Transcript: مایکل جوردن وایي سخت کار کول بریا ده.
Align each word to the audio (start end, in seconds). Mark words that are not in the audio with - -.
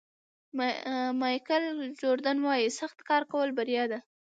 مایکل 1.21 1.63
جوردن 2.01 2.37
وایي 2.45 2.67
سخت 2.79 2.99
کار 3.09 3.23
کول 3.31 3.49
بریا 3.57 3.83
ده. 3.91 3.99